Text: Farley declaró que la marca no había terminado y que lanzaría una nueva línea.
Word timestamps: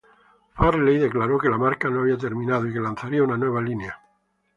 Farley 0.55 0.97
declaró 0.97 1.37
que 1.37 1.47
la 1.47 1.59
marca 1.59 1.87
no 1.87 1.99
había 1.99 2.17
terminado 2.17 2.67
y 2.67 2.73
que 2.73 2.79
lanzaría 2.79 3.21
una 3.23 3.37
nueva 3.37 3.61
línea. 3.61 4.01